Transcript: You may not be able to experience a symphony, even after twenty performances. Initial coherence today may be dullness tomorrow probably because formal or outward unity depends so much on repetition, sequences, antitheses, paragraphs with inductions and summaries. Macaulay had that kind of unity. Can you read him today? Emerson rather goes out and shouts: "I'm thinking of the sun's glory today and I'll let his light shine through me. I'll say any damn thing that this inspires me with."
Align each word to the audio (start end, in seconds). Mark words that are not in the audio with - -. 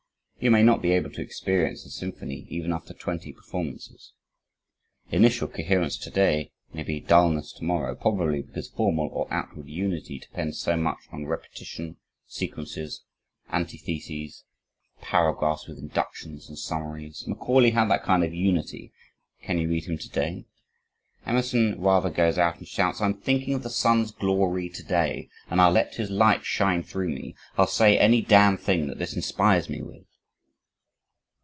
You 0.43 0.49
may 0.49 0.63
not 0.63 0.81
be 0.81 0.89
able 0.93 1.11
to 1.11 1.21
experience 1.21 1.85
a 1.85 1.91
symphony, 1.91 2.47
even 2.49 2.73
after 2.73 2.95
twenty 2.95 3.31
performances. 3.31 4.13
Initial 5.11 5.47
coherence 5.47 5.97
today 5.97 6.51
may 6.73 6.81
be 6.81 6.99
dullness 6.99 7.53
tomorrow 7.53 7.93
probably 7.93 8.41
because 8.41 8.67
formal 8.67 9.07
or 9.13 9.27
outward 9.31 9.67
unity 9.67 10.17
depends 10.17 10.57
so 10.57 10.75
much 10.75 10.97
on 11.11 11.27
repetition, 11.27 11.97
sequences, 12.25 13.03
antitheses, 13.51 14.43
paragraphs 14.99 15.67
with 15.67 15.77
inductions 15.77 16.49
and 16.49 16.57
summaries. 16.57 17.23
Macaulay 17.27 17.69
had 17.69 17.87
that 17.91 18.01
kind 18.01 18.23
of 18.23 18.33
unity. 18.33 18.91
Can 19.43 19.59
you 19.59 19.69
read 19.69 19.85
him 19.85 19.99
today? 19.99 20.45
Emerson 21.23 21.79
rather 21.79 22.09
goes 22.09 22.39
out 22.39 22.57
and 22.57 22.67
shouts: 22.67 22.99
"I'm 22.99 23.13
thinking 23.13 23.53
of 23.53 23.61
the 23.61 23.69
sun's 23.69 24.09
glory 24.09 24.69
today 24.69 25.29
and 25.51 25.61
I'll 25.61 25.69
let 25.69 25.93
his 25.97 26.09
light 26.09 26.45
shine 26.47 26.81
through 26.81 27.09
me. 27.09 27.35
I'll 27.59 27.67
say 27.67 27.99
any 27.99 28.23
damn 28.23 28.57
thing 28.57 28.87
that 28.87 28.97
this 28.97 29.15
inspires 29.15 29.69
me 29.69 29.83
with." 29.83 30.07